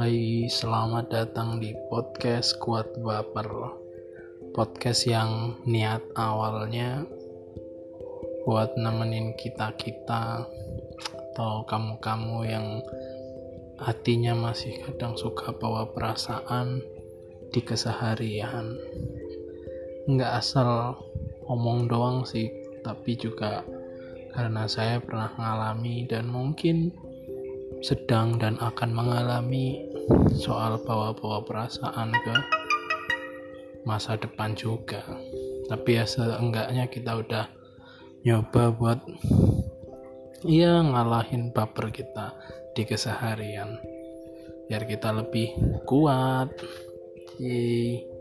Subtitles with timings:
[0.00, 3.44] Hai, selamat datang di podcast Kuat Baper.
[4.56, 7.04] Podcast yang niat awalnya
[8.48, 10.48] buat nemenin kita-kita
[11.12, 12.80] atau kamu-kamu yang
[13.76, 16.80] hatinya masih kadang suka bawa perasaan
[17.52, 18.72] di keseharian.
[20.08, 20.96] Nggak asal
[21.44, 22.48] ngomong doang sih,
[22.80, 23.60] tapi juga
[24.32, 26.96] karena saya pernah mengalami dan mungkin
[27.82, 29.90] sedang dan akan mengalami
[30.38, 32.34] soal bawa-bawa perasaan ke
[33.82, 35.02] masa depan juga.
[35.66, 37.46] Tapi ya seenggaknya kita udah
[38.22, 39.00] nyoba buat
[40.46, 42.34] ya ngalahin baper kita
[42.78, 43.78] di keseharian.
[44.70, 45.50] Biar kita lebih
[45.82, 46.54] kuat.
[47.42, 48.11] Yeay.